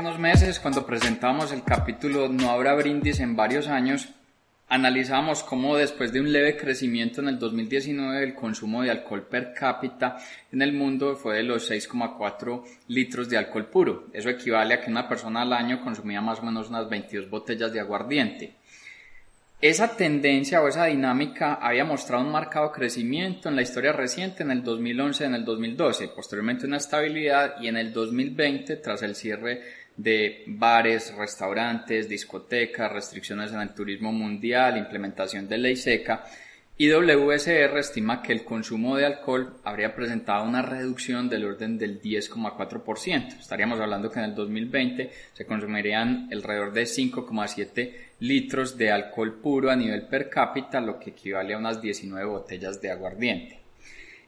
[0.00, 4.08] Algunos meses, cuando presentamos el capítulo No habrá brindis en varios años,
[4.66, 9.52] analizamos cómo después de un leve crecimiento en el 2019 el consumo de alcohol per
[9.52, 10.16] cápita
[10.50, 14.06] en el mundo fue de los 6,4 litros de alcohol puro.
[14.14, 17.70] Eso equivale a que una persona al año consumía más o menos unas 22 botellas
[17.70, 18.54] de aguardiente.
[19.60, 24.50] Esa tendencia o esa dinámica había mostrado un marcado crecimiento en la historia reciente en
[24.50, 29.14] el 2011 y en el 2012, posteriormente una estabilidad y en el 2020 tras el
[29.14, 29.60] cierre
[30.02, 36.24] de bares, restaurantes, discotecas, restricciones en el turismo mundial, implementación de ley seca,
[36.82, 43.38] IWSR estima que el consumo de alcohol habría presentado una reducción del orden del 10,4%.
[43.38, 49.70] Estaríamos hablando que en el 2020 se consumirían alrededor de 5,7 litros de alcohol puro
[49.70, 53.59] a nivel per cápita, lo que equivale a unas 19 botellas de aguardiente.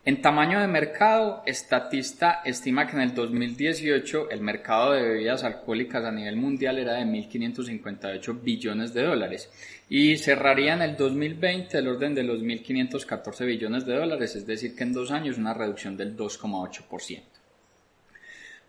[0.04, 6.04] En tamaño de mercado, Estatista estima que en el 2018 el mercado de bebidas alcohólicas
[6.04, 9.48] a nivel mundial era de 1.558 billones de dólares
[9.88, 14.74] y cerraría en el 2020 el orden de los 1.514 billones de dólares, es decir,
[14.74, 17.22] que en dos años una reducción del 2,8%.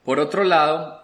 [0.06, 1.02] Por otro lado,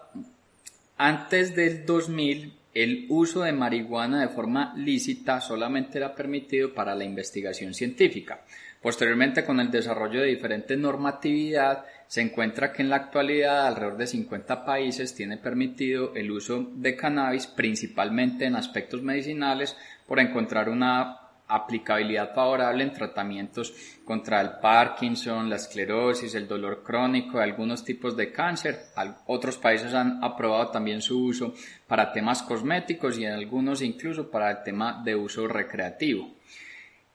[0.96, 7.02] antes del 2000 el uso de marihuana de forma lícita solamente era permitido para la
[7.02, 8.44] investigación científica.
[8.80, 14.06] Posteriormente, con el desarrollo de diferente normatividad, se encuentra que en la actualidad alrededor de
[14.06, 19.76] 50 países tiene permitido el uso de cannabis, principalmente en aspectos medicinales,
[20.06, 21.20] por encontrar una
[21.50, 23.74] aplicabilidad favorable en tratamientos
[24.04, 28.78] contra el Parkinson, la esclerosis, el dolor crónico algunos tipos de cáncer.
[29.26, 31.52] Otros países han aprobado también su uso
[31.86, 36.30] para temas cosméticos y en algunos incluso para el tema de uso recreativo.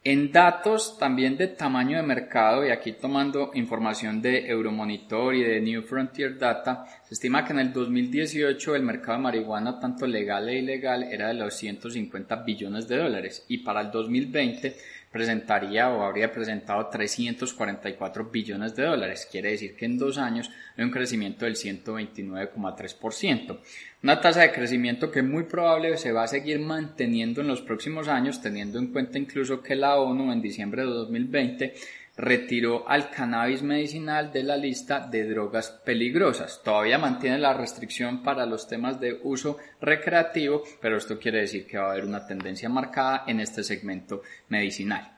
[0.08, 5.60] En datos también de tamaño de mercado, y aquí tomando información de Euromonitor y de
[5.60, 10.48] New Frontier Data, se estima que en el 2018 el mercado de marihuana, tanto legal
[10.48, 14.76] e ilegal, era de los 150 billones de dólares y para el 2020
[15.16, 19.26] presentaría o habría presentado 344 billones de dólares.
[19.32, 23.62] Quiere decir que en dos años hay un crecimiento del 129,3%.
[24.04, 28.10] Una tasa de crecimiento que muy probable se va a seguir manteniendo en los próximos
[28.10, 31.74] años, teniendo en cuenta incluso que la ONU en diciembre de 2020
[32.18, 36.62] retiró al cannabis medicinal de la lista de drogas peligrosas.
[36.64, 41.78] Todavía mantiene la restricción para los temas de uso recreativo, pero esto quiere decir que
[41.78, 45.12] va a haber una tendencia marcada en este segmento medicinal.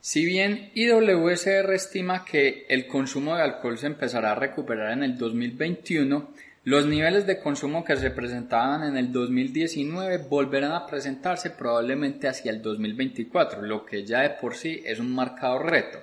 [0.00, 5.16] Si bien IWSR estima que el consumo de alcohol se empezará a recuperar en el
[5.16, 6.28] 2021,
[6.64, 12.50] los niveles de consumo que se presentaban en el 2019 volverán a presentarse probablemente hacia
[12.50, 15.98] el 2024, lo que ya de por sí es un marcado reto.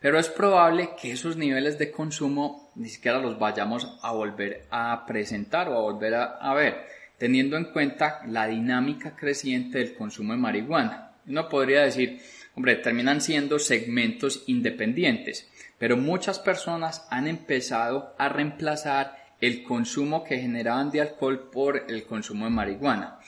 [0.00, 5.06] Pero es probable que esos niveles de consumo ni siquiera los vayamos a volver a
[5.06, 6.86] presentar o a volver a, ver,
[7.16, 11.12] teniendo en cuenta la dinámica creciente del consumo de marihuana.
[11.28, 12.20] Uno podría decir,
[12.56, 15.48] hombre, terminan siendo segmentos independientes,
[15.78, 22.04] pero muchas personas han empezado a reemplazar el consumo que generaban de alcohol por el
[22.04, 23.20] consumo de marihuana.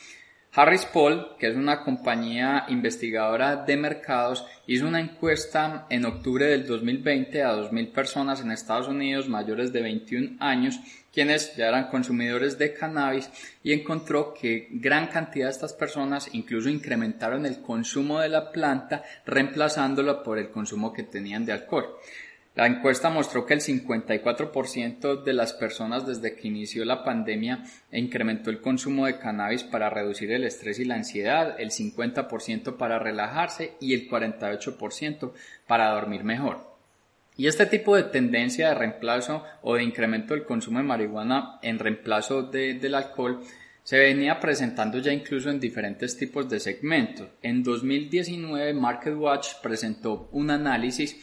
[0.51, 6.67] Harris Poll, que es una compañía investigadora de mercados, hizo una encuesta en octubre del
[6.67, 10.81] 2020 a 2.000 personas en Estados Unidos mayores de 21 años,
[11.13, 13.31] quienes ya eran consumidores de cannabis,
[13.63, 19.05] y encontró que gran cantidad de estas personas incluso incrementaron el consumo de la planta,
[19.27, 21.95] reemplazándolo por el consumo que tenían de alcohol.
[22.55, 27.63] La encuesta mostró que el 54% de las personas desde que inició la pandemia
[27.93, 32.99] incrementó el consumo de cannabis para reducir el estrés y la ansiedad, el 50% para
[32.99, 35.33] relajarse y el 48%
[35.69, 36.69] para dormir mejor.
[37.37, 41.79] Y este tipo de tendencia de reemplazo o de incremento del consumo de marihuana en
[41.79, 43.41] reemplazo del alcohol
[43.85, 47.29] se venía presentando ya incluso en diferentes tipos de segmentos.
[47.41, 51.17] En 2019 MarketWatch presentó un análisis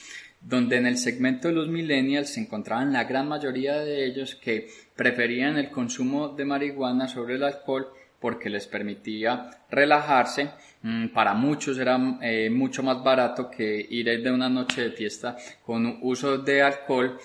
[0.47, 4.69] donde en el segmento de los millennials se encontraban la gran mayoría de ellos que
[4.95, 7.87] preferían el consumo de marihuana sobre el alcohol
[8.19, 10.51] porque les permitía relajarse.
[10.83, 15.35] Mm, para muchos era eh, mucho más barato que ir de una noche de fiesta
[15.65, 17.17] con uso de alcohol.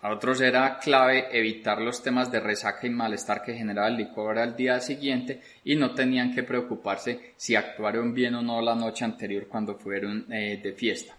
[0.00, 4.38] Para otros era clave evitar los temas de resaca y malestar que generaba el licor
[4.38, 9.04] al día siguiente y no tenían que preocuparse si actuaron bien o no la noche
[9.04, 11.14] anterior cuando fueron eh, de fiesta.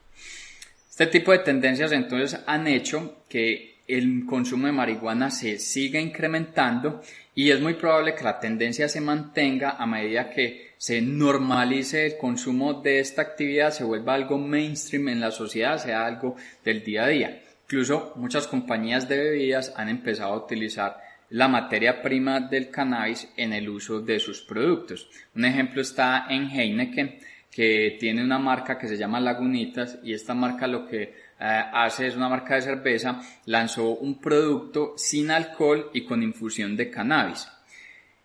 [0.99, 7.01] Este tipo de tendencias entonces han hecho que el consumo de marihuana se siga incrementando
[7.33, 12.17] y es muy probable que la tendencia se mantenga a medida que se normalice el
[12.17, 16.35] consumo de esta actividad, se vuelva algo mainstream en la sociedad, sea algo
[16.65, 17.43] del día a día.
[17.63, 20.97] Incluso muchas compañías de bebidas han empezado a utilizar
[21.29, 25.09] la materia prima del cannabis en el uso de sus productos.
[25.33, 27.19] Un ejemplo está en Heineken,
[27.51, 32.07] que tiene una marca que se llama Lagunitas y esta marca lo que eh, hace
[32.07, 37.47] es una marca de cerveza, lanzó un producto sin alcohol y con infusión de cannabis.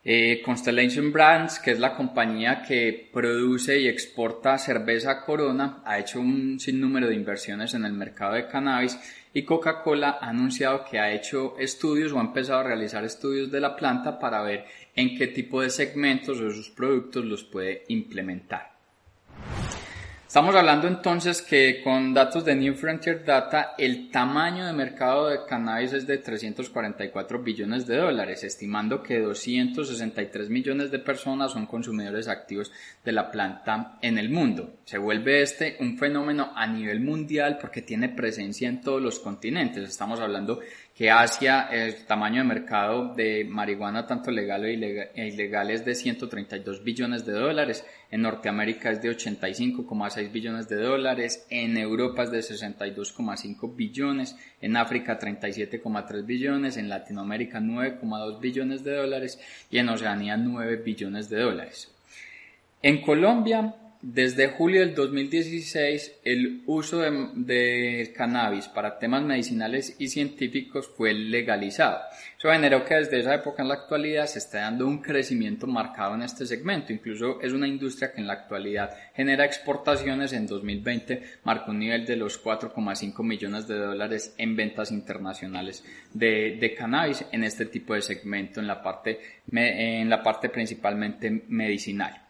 [0.06, 6.20] Eh, Constellation Brands, que es la compañía que produce y exporta cerveza Corona, ha hecho
[6.20, 8.98] un sinnúmero de inversiones en el mercado de cannabis
[9.32, 13.60] y Coca-Cola ha anunciado que ha hecho estudios o ha empezado a realizar estudios de
[13.60, 18.73] la planta para ver en qué tipo de segmentos o sus productos los puede implementar.
[20.34, 25.44] Estamos hablando entonces que con datos de New Frontier Data el tamaño de mercado de
[25.46, 32.26] cannabis es de 344 billones de dólares, estimando que 263 millones de personas son consumidores
[32.26, 32.72] activos
[33.04, 34.74] de la planta en el mundo.
[34.86, 39.88] Se vuelve este un fenómeno a nivel mundial porque tiene presencia en todos los continentes.
[39.88, 40.58] Estamos hablando
[40.94, 46.84] que Asia el tamaño de mercado de marihuana tanto legal e ilegal es de 132
[46.84, 52.38] billones de dólares, en Norteamérica es de 85,6 billones de dólares, en Europa es de
[52.38, 59.40] 62,5 billones, en África 37,3 billones, en Latinoamérica 9,2 billones de dólares.
[59.70, 61.92] Y en Oceanía 9 billones de dólares.
[62.82, 63.74] En Colombia
[64.06, 72.00] desde julio del 2016, el uso de, cannabis para temas medicinales y científicos fue legalizado.
[72.36, 76.16] Eso generó que desde esa época en la actualidad se está dando un crecimiento marcado
[76.16, 76.92] en este segmento.
[76.92, 80.34] Incluso es una industria que en la actualidad genera exportaciones.
[80.34, 86.58] En 2020 marcó un nivel de los 4,5 millones de dólares en ventas internacionales de,
[86.60, 89.18] de, cannabis en este tipo de segmento, en la parte,
[89.50, 92.20] en la parte principalmente medicinal.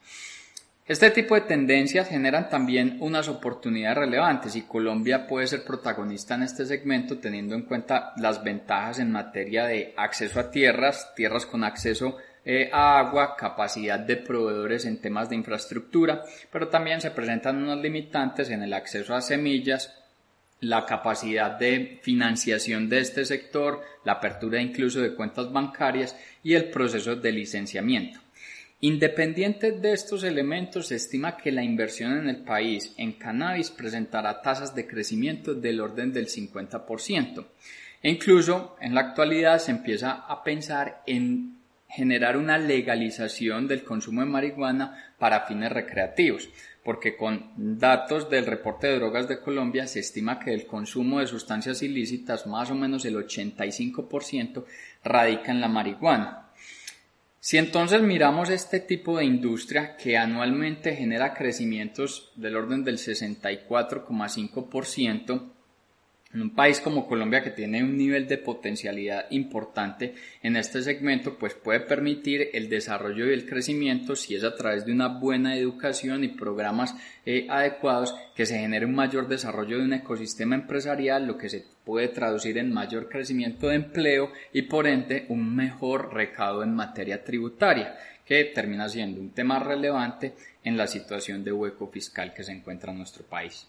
[0.87, 6.43] Este tipo de tendencias generan también unas oportunidades relevantes y Colombia puede ser protagonista en
[6.43, 11.65] este segmento teniendo en cuenta las ventajas en materia de acceso a tierras, tierras con
[11.65, 16.23] acceso eh, a agua, capacidad de proveedores en temas de infraestructura,
[16.53, 19.99] pero también se presentan unos limitantes en el acceso a semillas,
[20.61, 26.69] la capacidad de financiación de este sector, la apertura incluso de cuentas bancarias y el
[26.69, 28.24] proceso de licenciamiento.
[28.85, 34.43] Independiente de estos elementos, se estima que la inversión en el país en cannabis presentará
[34.43, 37.47] tasas de crecimiento del orden del 50%.
[38.03, 44.21] E incluso en la actualidad se empieza a pensar en generar una legalización del consumo
[44.21, 46.51] de marihuana para fines recreativos,
[46.85, 51.27] porque con datos del reporte de drogas de Colombia se estima que el consumo de
[51.27, 54.67] sustancias ilícitas, más o menos el 85%,
[55.03, 56.44] radica en la marihuana.
[57.45, 65.53] Si entonces miramos este tipo de industria que anualmente genera crecimientos del orden del 64,5%,
[66.35, 71.39] en un país como Colombia que tiene un nivel de potencialidad importante en este segmento,
[71.39, 75.57] pues puede permitir el desarrollo y el crecimiento si es a través de una buena
[75.57, 81.27] educación y programas eh, adecuados que se genere un mayor desarrollo de un ecosistema empresarial,
[81.27, 86.13] lo que se puede traducir en mayor crecimiento de empleo y por ende un mejor
[86.13, 91.89] recado en materia tributaria que termina siendo un tema relevante en la situación de hueco
[91.89, 93.69] fiscal que se encuentra en nuestro país.